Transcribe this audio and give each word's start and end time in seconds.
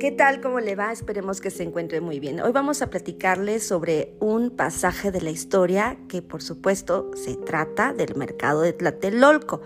¿Qué 0.00 0.10
tal? 0.10 0.40
¿Cómo 0.40 0.60
le 0.60 0.76
va? 0.76 0.92
Esperemos 0.92 1.42
que 1.42 1.50
se 1.50 1.62
encuentre 1.62 2.00
muy 2.00 2.20
bien. 2.20 2.40
Hoy 2.40 2.52
vamos 2.52 2.80
a 2.80 2.88
platicarles 2.88 3.66
sobre 3.66 4.14
un 4.18 4.48
pasaje 4.48 5.10
de 5.10 5.20
la 5.20 5.28
historia 5.28 5.98
que 6.08 6.22
por 6.22 6.40
supuesto 6.40 7.10
se 7.14 7.36
trata 7.36 7.92
del 7.92 8.14
mercado 8.14 8.62
de 8.62 8.72
Tlatelolco. 8.72 9.60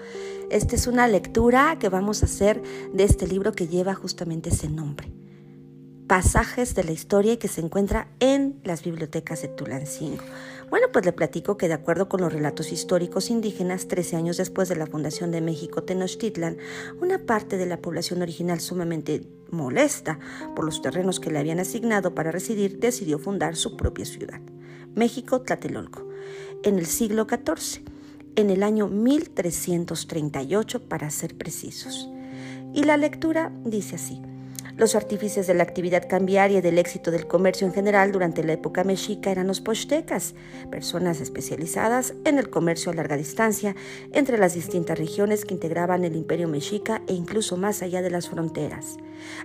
Esta 0.51 0.75
es 0.75 0.89
una 0.89 1.07
lectura 1.07 1.79
que 1.79 1.89
vamos 1.89 2.25
a 2.25 2.27
hacer 2.27 2.61
de 2.93 3.05
este 3.05 3.29
libro 3.29 3.53
que 3.53 3.69
lleva 3.69 3.95
justamente 3.95 4.49
ese 4.49 4.69
nombre. 4.69 5.07
Pasajes 6.07 6.75
de 6.75 6.85
la 6.85 6.93
historia 6.93 7.39
que 7.39 7.49
se 7.49 7.63
encuentra 7.63 8.09
en 8.21 8.61
las 8.63 8.85
bibliotecas 8.85 9.41
de 9.41 9.49
Tulancingo. 9.49 10.23
Bueno, 10.69 10.89
pues 10.93 11.07
le 11.07 11.15
platico 11.15 11.57
que 11.57 11.67
de 11.67 11.73
acuerdo 11.73 12.11
con 12.11 12.21
los 12.21 12.31
relatos 12.31 12.73
históricos 12.73 13.31
indígenas, 13.31 13.89
13 13.89 14.17
años 14.17 14.37
después 14.37 14.69
de 14.69 14.77
la 14.77 14.87
fundación 14.87 15.31
de 15.31 15.41
México 15.41 15.83
Tenochtitlan, 15.83 16.59
una 17.01 17.21
parte 17.21 17.57
de 17.57 17.65
la 17.65 17.79
población 17.79 18.21
original 18.21 18.61
sumamente 18.61 19.27
molesta 19.51 20.19
por 20.55 20.67
los 20.67 20.83
terrenos 20.83 21.21
que 21.21 21.31
le 21.31 21.39
habían 21.39 21.59
asignado 21.59 22.15
para 22.15 22.31
residir, 22.31 22.81
decidió 22.81 23.19
fundar 23.19 23.57
su 23.57 23.75
propia 23.75 24.05
ciudad, 24.05 24.43
México 24.95 25.41
Tlatelolco, 25.41 26.07
en 26.65 26.79
el 26.79 26.85
siglo 26.85 27.27
XIV, 27.27 27.83
en 28.37 28.51
el 28.51 28.63
año 28.63 28.89
1338 28.89 30.87
para 30.87 31.09
ser 31.09 31.35
precisos. 31.35 32.11
Y 32.75 32.83
la 32.83 32.99
lectura 32.99 33.53
dice 33.65 33.95
así. 33.97 34.21
Los 34.77 34.97
artífices 34.97 35.47
de 35.47 35.55
la 35.55 35.63
actividad 35.63 36.09
cambiaria 36.09 36.59
y 36.59 36.61
del 36.61 36.79
éxito 36.79 37.13
del 37.13 37.29
comercio 37.29 37.65
en 37.65 37.73
general 37.73 38.11
durante 38.11 38.43
la 38.43 38.55
época 38.55 38.83
mexica 38.83 39.31
eran 39.31 39.47
los 39.47 39.61
pochtecas, 39.61 40.35
personas 40.69 41.21
especializadas 41.21 42.15
en 42.25 42.39
el 42.39 42.51
comercio 42.51 42.91
a 42.91 42.95
larga 42.97 43.17
distancia 43.17 43.77
entre 44.13 44.37
las 44.37 44.55
distintas 44.55 44.99
regiones 44.99 45.45
que 45.45 45.55
integraban 45.55 46.05
el 46.05 46.17
imperio 46.17 46.49
mexica 46.49 47.03
e 47.07 47.15
incluso 47.15 47.57
más 47.57 47.83
allá 47.83 48.03
de 48.03 48.11
las 48.11 48.29
fronteras. 48.29 48.97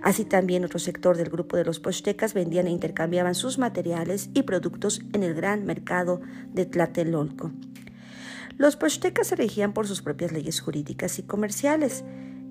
Así 0.01 0.25
también 0.25 0.65
otro 0.65 0.79
sector 0.79 1.15
del 1.15 1.29
grupo 1.29 1.57
de 1.57 1.65
los 1.65 1.79
pochtecas 1.79 2.33
vendían 2.33 2.65
e 2.65 2.71
intercambiaban 2.71 3.35
sus 3.35 3.59
materiales 3.59 4.31
y 4.33 4.41
productos 4.41 5.01
en 5.13 5.21
el 5.21 5.35
gran 5.35 5.63
mercado 5.63 6.21
de 6.53 6.65
Tlatelolco. 6.65 7.51
Los 8.57 8.75
pochtecas 8.75 9.27
se 9.27 9.35
regían 9.35 9.73
por 9.73 9.87
sus 9.87 10.01
propias 10.01 10.31
leyes 10.31 10.59
jurídicas 10.59 11.19
y 11.19 11.23
comerciales 11.23 12.03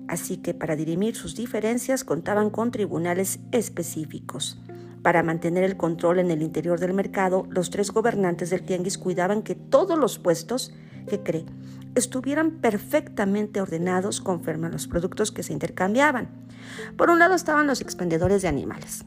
así 0.09 0.37
que 0.37 0.53
para 0.53 0.75
dirimir 0.75 1.15
sus 1.15 1.35
diferencias 1.35 2.03
contaban 2.03 2.49
con 2.49 2.71
tribunales 2.71 3.39
específicos. 3.51 4.59
Para 5.03 5.23
mantener 5.23 5.63
el 5.63 5.77
control 5.77 6.19
en 6.19 6.31
el 6.31 6.41
interior 6.41 6.79
del 6.79 6.93
mercado, 6.93 7.45
los 7.49 7.69
tres 7.69 7.91
gobernantes 7.91 8.49
del 8.49 8.63
tianguis 8.63 8.97
cuidaban 8.97 9.43
que 9.43 9.55
todos 9.55 9.97
los 9.97 10.19
puestos, 10.19 10.73
que 11.07 11.21
cree, 11.21 11.45
estuvieran 11.95 12.59
perfectamente 12.59 13.61
ordenados 13.61 14.19
conforme 14.19 14.67
a 14.67 14.71
los 14.71 14.87
productos 14.87 15.31
que 15.31 15.43
se 15.43 15.53
intercambiaban. 15.53 16.27
Por 16.97 17.09
un 17.09 17.19
lado 17.19 17.35
estaban 17.35 17.67
los 17.67 17.79
expendedores 17.79 18.41
de 18.41 18.47
animales, 18.47 19.05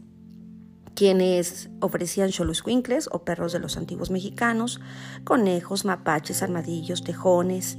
quienes 0.95 1.69
ofrecían 1.81 2.31
choluscuincles 2.31 3.09
o 3.13 3.25
perros 3.25 3.53
de 3.53 3.59
los 3.59 3.77
antiguos 3.77 4.11
mexicanos, 4.11 4.81
conejos, 5.25 5.85
mapaches, 5.85 6.43
armadillos, 6.43 7.05
tejones, 7.05 7.79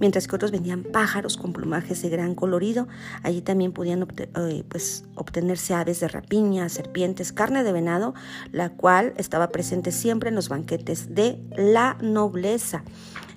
mientras 0.00 0.26
que 0.26 0.36
otros 0.36 0.50
vendían 0.50 0.82
pájaros 0.82 1.36
con 1.36 1.52
plumajes 1.52 2.02
de 2.02 2.08
gran 2.08 2.34
colorido. 2.34 2.88
Allí 3.22 3.40
también 3.42 3.72
podían 3.72 4.06
eh, 4.16 4.64
pues, 4.68 5.04
obtenerse 5.14 5.74
aves 5.74 6.00
de 6.00 6.08
rapiña, 6.08 6.68
serpientes, 6.68 7.32
carne 7.32 7.64
de 7.64 7.72
venado, 7.72 8.14
la 8.52 8.70
cual 8.70 9.14
estaba 9.16 9.48
presente 9.48 9.92
siempre 9.92 10.28
en 10.28 10.34
los 10.34 10.48
banquetes 10.48 11.14
de 11.14 11.42
la 11.56 11.96
nobleza. 12.00 12.84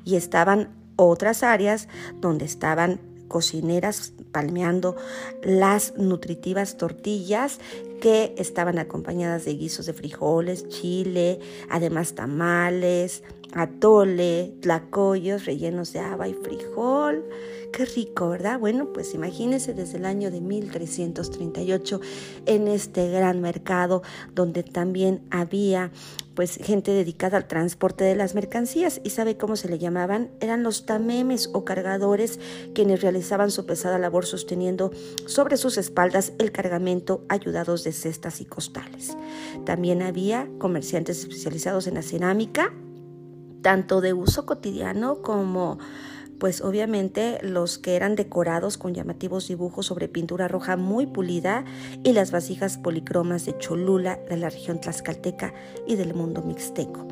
Y 0.03 0.15
estaban 0.15 0.69
otras 0.95 1.43
áreas 1.43 1.87
donde 2.19 2.45
estaban 2.45 2.99
cocineras 3.27 4.13
palmeando 4.31 4.95
las 5.43 5.93
nutritivas 5.97 6.77
tortillas 6.77 7.59
que 8.01 8.35
estaban 8.37 8.77
acompañadas 8.77 9.45
de 9.45 9.55
guisos 9.55 9.85
de 9.87 9.93
frijoles, 9.93 10.67
chile, 10.69 11.39
además 11.69 12.13
tamales, 12.13 13.23
atole, 13.53 14.53
tlacoyos 14.61 15.45
rellenos 15.45 15.93
de 15.93 15.99
haba 15.99 16.27
y 16.27 16.33
frijol. 16.33 17.25
Qué 17.71 17.85
rico, 17.85 18.29
¿verdad? 18.29 18.59
Bueno, 18.59 18.91
pues 18.93 19.13
imagínense 19.13 19.73
desde 19.73 19.97
el 19.97 20.05
año 20.05 20.31
de 20.31 20.41
1338 20.41 22.01
en 22.45 22.67
este 22.67 23.09
gran 23.09 23.41
mercado 23.41 24.03
donde 24.33 24.63
también 24.63 25.21
había 25.29 25.91
pues 26.33 26.57
gente 26.57 26.91
dedicada 26.91 27.35
al 27.37 27.47
transporte 27.47 28.03
de 28.03 28.15
las 28.15 28.35
mercancías 28.35 29.01
y 29.03 29.09
sabe 29.09 29.37
cómo 29.37 29.55
se 29.55 29.69
le 29.69 29.79
llamaban 29.79 30.29
eran 30.39 30.61
los 30.61 30.85
tamemes 30.85 31.49
o 31.51 31.65
cargadores 31.65 32.39
quienes 32.75 33.01
realizaban 33.01 33.49
su 33.49 33.65
pesada 33.65 33.97
labor 33.97 34.25
sosteniendo 34.25 34.91
sobre 35.25 35.57
sus 35.57 35.79
espaldas 35.79 36.33
el 36.37 36.51
cargamento 36.51 37.25
ayudados 37.27 37.83
de 37.83 37.91
cestas 37.91 38.39
y 38.39 38.45
costales. 38.45 39.17
También 39.65 40.03
había 40.03 40.47
comerciantes 40.59 41.19
especializados 41.19 41.87
en 41.87 41.95
la 41.95 42.03
cerámica 42.03 42.71
tanto 43.67 43.99
de 43.99 44.13
uso 44.13 44.45
cotidiano 44.45 45.21
como 45.21 45.77
pues 46.39 46.61
obviamente 46.61 47.37
los 47.41 47.77
que 47.77 47.97
eran 47.97 48.15
decorados 48.15 48.77
con 48.77 48.93
llamativos 48.93 49.49
dibujos 49.49 49.87
sobre 49.87 50.07
pintura 50.07 50.47
roja 50.47 50.77
muy 50.77 51.05
pulida 51.05 51.65
y 52.01 52.13
las 52.13 52.31
vasijas 52.31 52.77
policromas 52.77 53.45
de 53.45 53.57
Cholula 53.57 54.19
de 54.29 54.37
la 54.37 54.49
región 54.49 54.79
tlaxcalteca 54.79 55.53
y 55.85 55.97
del 55.97 56.13
mundo 56.13 56.43
mixteco. 56.43 57.09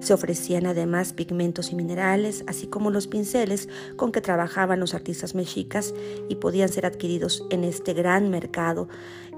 Se 0.00 0.14
ofrecían 0.14 0.66
además 0.66 1.12
pigmentos 1.12 1.72
y 1.72 1.74
minerales, 1.74 2.44
así 2.46 2.68
como 2.68 2.90
los 2.90 3.08
pinceles 3.08 3.68
con 3.96 4.12
que 4.12 4.20
trabajaban 4.20 4.78
los 4.78 4.94
artistas 4.94 5.34
mexicas 5.34 5.92
y 6.28 6.36
podían 6.36 6.68
ser 6.68 6.86
adquiridos 6.86 7.44
en 7.50 7.64
este 7.64 7.94
gran 7.94 8.30
mercado, 8.30 8.88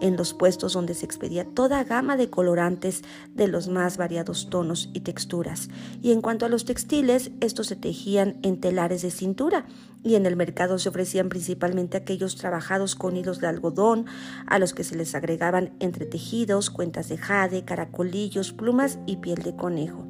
en 0.01 0.17
los 0.17 0.35
puestos 0.35 0.75
donde 0.75 0.95
se 0.95 1.07
expedía 1.07 1.45
toda 1.45 1.85
gama 1.85 2.17
de 2.17 2.29
colorantes 2.29 3.03
de 3.35 3.49
los 3.49 3.69
más 3.69 3.97
variados 3.97 4.51
tonos 4.51 4.91
y 4.93 5.01
texturas. 5.01 5.69
Y 6.03 6.13
en 6.13 6.21
cuanto 6.21 6.45
a 6.45 6.49
los 6.49 6.67
textiles, 6.67 7.31
estos 7.41 7.69
se 7.69 7.77
tejían 7.77 8.39
en 8.43 8.61
telares 8.61 9.03
de 9.03 9.11
cintura 9.11 9.67
y 10.03 10.15
en 10.15 10.27
el 10.27 10.37
mercado 10.37 10.79
se 10.79 10.89
ofrecían 10.91 11.29
principalmente 11.29 11.97
aquellos 11.97 12.37
trabajados 12.37 12.95
con 12.95 13.17
hilos 13.17 13.41
de 13.41 13.47
algodón, 13.47 14.07
a 14.47 14.59
los 14.59 14.75
que 14.75 14.85
se 14.85 14.97
les 14.97 15.15
agregaban 15.15 15.75
entretejidos, 15.81 16.71
cuentas 16.71 17.09
de 17.09 17.19
jade, 17.19 17.65
caracolillos, 17.65 18.53
plumas 18.53 18.99
y 19.07 19.17
piel 19.17 19.43
de 19.43 19.57
conejo. 19.57 20.10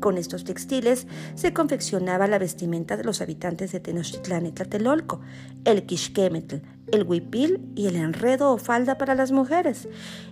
Con 0.00 0.16
estos 0.16 0.44
textiles 0.44 1.06
se 1.34 1.52
confeccionaba 1.52 2.26
la 2.26 2.38
vestimenta 2.38 2.96
de 2.96 3.04
los 3.04 3.20
habitantes 3.20 3.70
de 3.72 3.80
Tenochtitlán 3.80 4.46
y 4.46 4.52
Tlatelolco, 4.52 5.20
el 5.64 5.84
quixquemetl, 5.84 6.62
el 6.90 7.04
huipil 7.04 7.70
y 7.76 7.86
el 7.86 7.96
enredo 7.96 8.50
o 8.50 8.58
falda 8.58 8.96
para 8.96 9.14
las 9.14 9.30
mujeres, 9.30 9.88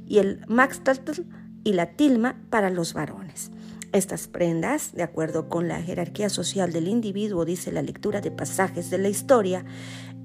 y 0.06 0.18
el 0.18 0.40
maxtlatl 0.48 1.22
y 1.64 1.74
la 1.74 1.92
tilma 1.92 2.40
para 2.48 2.70
los 2.70 2.94
varones. 2.94 3.50
Estas 3.92 4.26
prendas, 4.26 4.92
de 4.92 5.02
acuerdo 5.02 5.48
con 5.48 5.68
la 5.68 5.80
jerarquía 5.80 6.28
social 6.28 6.72
del 6.72 6.88
individuo, 6.88 7.44
dice 7.44 7.72
la 7.72 7.82
lectura 7.82 8.20
de 8.20 8.30
pasajes 8.30 8.90
de 8.90 8.98
la 8.98 9.08
historia, 9.08 9.64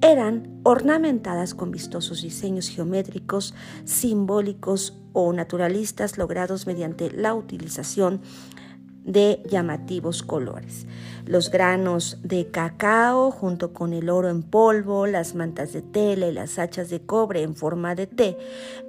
eran 0.02 0.60
ornamentadas 0.64 1.54
con 1.54 1.72
vistosos 1.72 2.22
diseños 2.22 2.68
geométricos, 2.68 3.54
simbólicos 3.86 5.00
o 5.14 5.32
naturalistas 5.32 6.18
logrados 6.18 6.68
mediante 6.68 7.10
la 7.10 7.34
utilización 7.34 8.22
de 9.04 9.42
llamativos 9.50 10.24
colores. 10.24 10.86
Los 11.26 11.52
granos 11.52 12.18
de 12.24 12.48
cacao 12.48 13.32
junto 13.32 13.74
con 13.74 13.94
el 13.94 14.10
oro 14.10 14.30
en 14.30 14.44
polvo, 14.44 15.08
las 15.08 15.36
mantas 15.36 15.74
de 15.74 15.82
tela 15.82 16.28
y 16.28 16.34
las 16.34 16.60
hachas 16.60 16.90
de 16.90 17.02
cobre 17.02 17.42
en 17.42 17.56
forma 17.56 17.96
de 17.96 18.08
té 18.08 18.38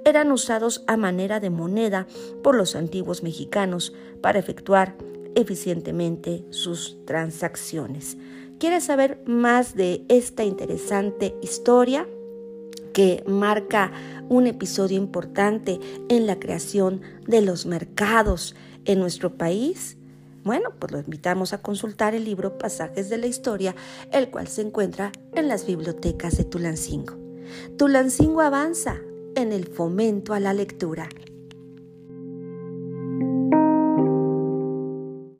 eran 0.05 0.31
usados 0.31 0.83
a 0.87 0.97
manera 0.97 1.39
de 1.39 1.49
moneda 1.49 2.07
por 2.43 2.55
los 2.55 2.75
antiguos 2.75 3.23
mexicanos 3.23 3.93
para 4.21 4.39
efectuar 4.39 4.95
eficientemente 5.35 6.45
sus 6.49 6.97
transacciones. 7.05 8.17
¿Quieres 8.59 8.85
saber 8.85 9.21
más 9.25 9.75
de 9.75 10.05
esta 10.07 10.43
interesante 10.43 11.35
historia? 11.41 12.07
que 12.95 13.25
marca 13.27 13.91
un 14.29 14.47
episodio 14.47 14.97
importante 14.97 15.81
en 16.07 16.25
la 16.25 16.39
creación 16.39 17.01
de 17.27 17.41
los 17.41 17.65
mercados 17.65 18.55
en 18.85 18.99
nuestro 18.99 19.35
país? 19.35 19.97
Bueno, 20.45 20.69
pues 20.77 20.91
lo 20.91 20.99
invitamos 20.99 21.53
a 21.53 21.63
consultar 21.63 22.13
el 22.13 22.23
libro 22.23 22.59
Pasajes 22.59 23.09
de 23.09 23.17
la 23.17 23.25
Historia, 23.25 23.75
el 24.11 24.29
cual 24.29 24.47
se 24.47 24.61
encuentra 24.61 25.11
en 25.33 25.47
las 25.47 25.65
bibliotecas 25.65 26.37
de 26.37 26.43
Tulancingo. 26.43 27.15
Tulancingo 27.79 28.41
avanza 28.41 29.01
en 29.35 29.51
el 29.51 29.65
fomento 29.65 30.35
a 30.35 30.39
la 30.39 30.53
lectura. 30.53 31.09